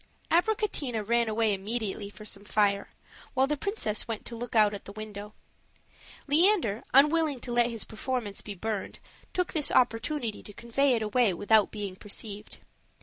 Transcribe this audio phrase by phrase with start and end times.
[0.31, 2.89] Abricotina ran away immediately for some fire,
[3.35, 5.35] while the princess went to look out at the window.
[6.25, 8.97] Leander, unwilling to let his performance be burned,
[9.31, 12.57] took this opportunity to convey it away without being perceived.